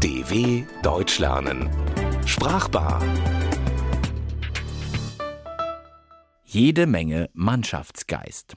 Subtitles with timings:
[0.00, 1.70] DW Deutsch lernen.
[2.26, 3.00] Sprachbar.
[6.44, 8.56] Jede Menge Mannschaftsgeist.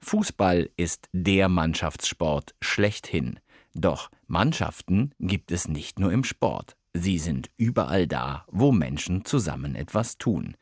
[0.00, 3.38] Fußball ist der Mannschaftssport schlechthin.
[3.74, 6.78] Doch Mannschaften gibt es nicht nur im Sport.
[6.94, 10.56] Sie sind überall da, wo Menschen zusammen etwas tun.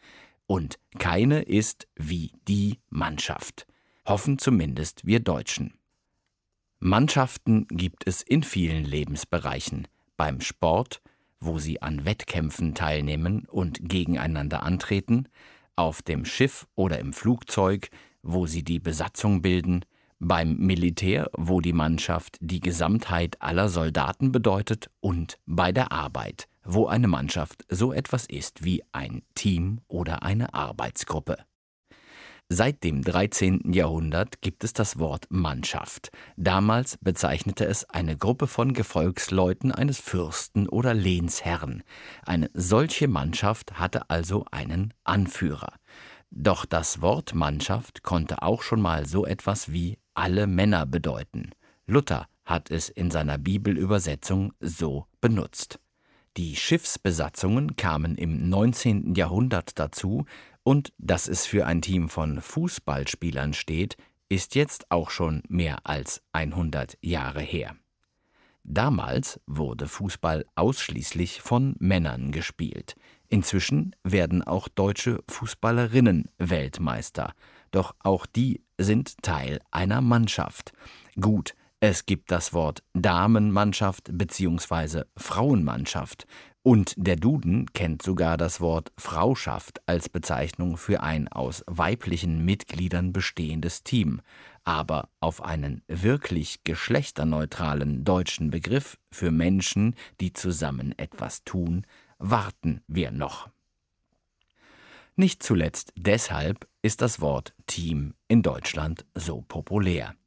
[0.48, 3.68] Und keine ist wie die Mannschaft.
[4.04, 5.77] Hoffen zumindest wir Deutschen.
[6.80, 9.88] Mannschaften gibt es in vielen Lebensbereichen.
[10.16, 11.02] Beim Sport,
[11.40, 15.28] wo sie an Wettkämpfen teilnehmen und gegeneinander antreten,
[15.74, 17.88] auf dem Schiff oder im Flugzeug,
[18.22, 19.84] wo sie die Besatzung bilden,
[20.20, 26.86] beim Militär, wo die Mannschaft die Gesamtheit aller Soldaten bedeutet, und bei der Arbeit, wo
[26.86, 31.38] eine Mannschaft so etwas ist wie ein Team oder eine Arbeitsgruppe.
[32.50, 33.74] Seit dem 13.
[33.74, 36.10] Jahrhundert gibt es das Wort Mannschaft.
[36.38, 41.82] Damals bezeichnete es eine Gruppe von Gefolgsleuten eines Fürsten oder Lehnsherrn.
[42.24, 45.74] Eine solche Mannschaft hatte also einen Anführer.
[46.30, 51.50] Doch das Wort Mannschaft konnte auch schon mal so etwas wie alle Männer bedeuten.
[51.86, 55.80] Luther hat es in seiner Bibelübersetzung so benutzt.
[56.38, 59.16] Die Schiffsbesatzungen kamen im 19.
[59.16, 60.24] Jahrhundert dazu
[60.68, 63.96] und dass es für ein Team von Fußballspielern steht,
[64.28, 67.74] ist jetzt auch schon mehr als 100 Jahre her.
[68.64, 72.96] Damals wurde Fußball ausschließlich von Männern gespielt.
[73.30, 77.32] Inzwischen werden auch deutsche Fußballerinnen Weltmeister.
[77.70, 80.74] Doch auch die sind Teil einer Mannschaft.
[81.18, 85.04] Gut, es gibt das Wort Damenmannschaft bzw.
[85.16, 86.26] Frauenmannschaft.
[86.62, 93.12] Und der Duden kennt sogar das Wort Frauschaft als Bezeichnung für ein aus weiblichen Mitgliedern
[93.12, 94.20] bestehendes Team.
[94.64, 101.86] Aber auf einen wirklich geschlechterneutralen deutschen Begriff für Menschen, die zusammen etwas tun,
[102.18, 103.48] warten wir noch.
[105.14, 110.17] Nicht zuletzt deshalb ist das Wort Team in Deutschland so populär.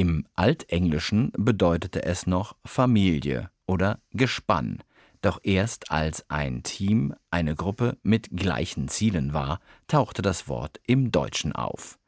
[0.00, 4.82] Im Altenglischen bedeutete es noch Familie oder Gespann,
[5.20, 11.12] doch erst als ein Team eine Gruppe mit gleichen Zielen war, tauchte das Wort im
[11.12, 11.98] Deutschen auf.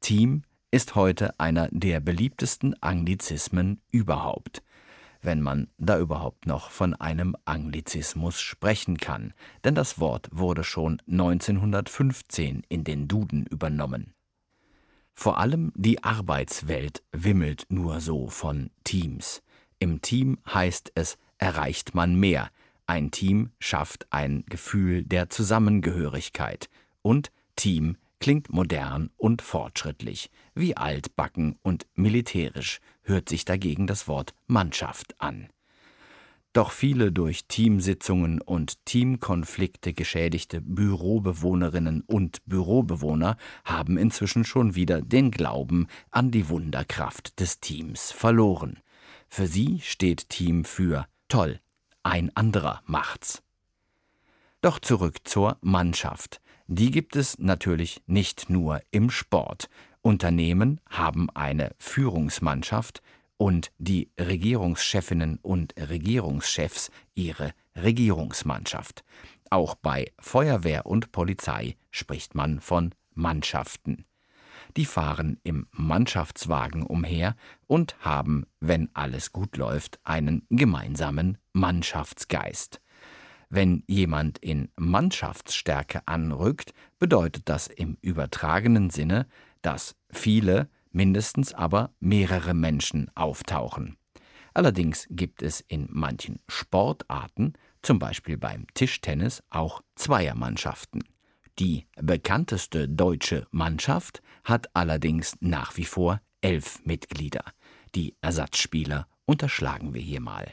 [0.00, 4.62] Team ist heute einer der beliebtesten Anglizismen überhaupt,
[5.20, 11.02] wenn man da überhaupt noch von einem Anglizismus sprechen kann, denn das Wort wurde schon
[11.06, 14.14] 1915 in den Duden übernommen.
[15.14, 19.42] Vor allem die Arbeitswelt wimmelt nur so von Teams.
[19.78, 22.50] Im Team heißt es, erreicht man mehr,
[22.86, 26.68] ein Team schafft ein Gefühl der Zusammengehörigkeit
[27.02, 30.30] und Team klingt modern und fortschrittlich.
[30.54, 35.48] Wie altbacken und militärisch hört sich dagegen das Wort Mannschaft an.
[36.52, 45.30] Doch viele durch Teamsitzungen und Teamkonflikte geschädigte Bürobewohnerinnen und Bürobewohner haben inzwischen schon wieder den
[45.30, 48.80] Glauben an die Wunderkraft des Teams verloren.
[49.28, 51.58] Für sie steht Team für toll,
[52.02, 53.42] ein anderer macht's.
[54.60, 56.42] Doch zurück zur Mannschaft.
[56.66, 59.70] Die gibt es natürlich nicht nur im Sport.
[60.02, 63.02] Unternehmen haben eine Führungsmannschaft
[63.42, 69.02] und die Regierungschefinnen und Regierungschefs ihre Regierungsmannschaft.
[69.50, 74.04] Auch bei Feuerwehr und Polizei spricht man von Mannschaften.
[74.76, 77.34] Die fahren im Mannschaftswagen umher
[77.66, 82.80] und haben, wenn alles gut läuft, einen gemeinsamen Mannschaftsgeist.
[83.50, 89.26] Wenn jemand in Mannschaftsstärke anrückt, bedeutet das im übertragenen Sinne,
[89.62, 93.96] dass viele, mindestens aber mehrere Menschen auftauchen.
[94.54, 101.02] Allerdings gibt es in manchen Sportarten, zum Beispiel beim Tischtennis, auch Zweiermannschaften.
[101.58, 107.42] Die bekannteste deutsche Mannschaft hat allerdings nach wie vor elf Mitglieder.
[107.94, 110.52] Die Ersatzspieler unterschlagen wir hier mal.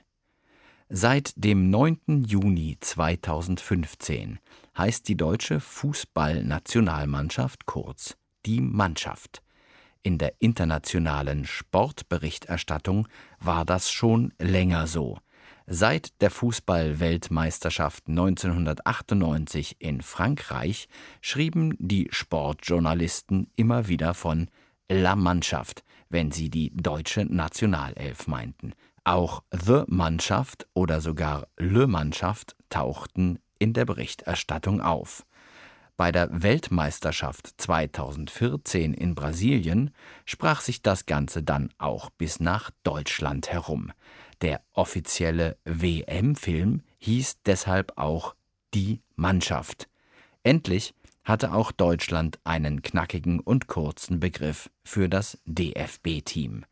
[0.89, 2.25] Seit dem 9.
[2.25, 4.39] Juni 2015
[4.77, 9.41] heißt die deutsche Fußballnationalmannschaft kurz die Mannschaft.
[10.01, 13.07] In der internationalen Sportberichterstattung
[13.39, 15.17] war das schon länger so.
[15.67, 20.87] Seit der Fußball-Weltmeisterschaft 1998 in Frankreich
[21.21, 24.49] schrieben die Sportjournalisten immer wieder von
[24.89, 28.73] La Mannschaft, wenn sie die deutsche Nationalelf meinten.
[29.03, 35.25] Auch The Mannschaft oder sogar Le Mannschaft tauchten in der Berichterstattung auf.
[35.99, 39.93] Bei der Weltmeisterschaft 2014 in Brasilien
[40.23, 43.91] sprach sich das Ganze dann auch bis nach Deutschland herum.
[44.39, 48.33] Der offizielle WM-Film hieß deshalb auch
[48.73, 49.89] Die Mannschaft.
[50.41, 50.93] Endlich
[51.25, 56.63] hatte auch Deutschland einen knackigen und kurzen Begriff für das DFB-Team.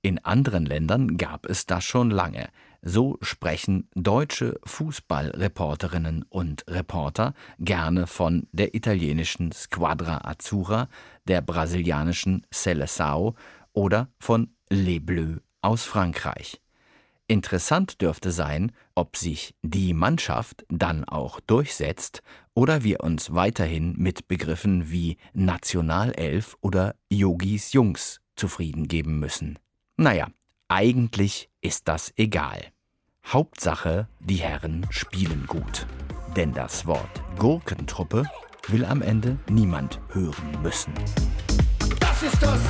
[0.00, 2.48] In anderen Ländern gab es das schon lange.
[2.82, 10.88] So sprechen deutsche Fußballreporterinnen und Reporter gerne von der italienischen Squadra Azzurra,
[11.26, 13.34] der brasilianischen Seleção
[13.72, 16.60] oder von Les Bleus aus Frankreich.
[17.26, 22.22] Interessant dürfte sein, ob sich die Mannschaft dann auch durchsetzt
[22.54, 29.60] oder wir uns weiterhin mit Begriffen wie Nationalelf oder Yogis Jungs zufrieden geben müssen.
[29.96, 30.28] Naja,
[30.70, 32.60] eigentlich ist das egal.
[33.26, 35.86] Hauptsache, die Herren spielen gut.
[36.36, 38.24] Denn das Wort Gurkentruppe
[38.68, 40.94] will am Ende niemand hören müssen.
[41.98, 42.60] Das ist das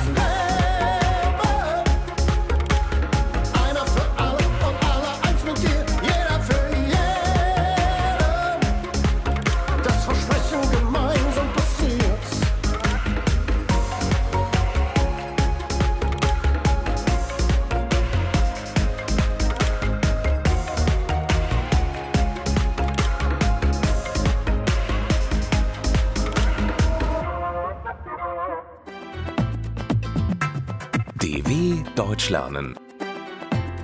[31.21, 32.75] DW Deutsch lernen.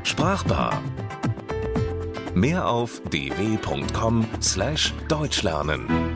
[0.02, 0.82] Sprachbar.
[2.34, 6.07] Mehr auf dw.com/deutschlernen.